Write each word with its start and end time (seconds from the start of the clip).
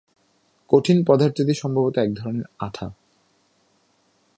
কঠিন 0.69 0.97
পদার্থটি 1.07 1.53
সম্ভবত 1.53 1.95
এক 1.97 2.09
ধরনের 2.15 2.45
আঠা। 2.59 2.87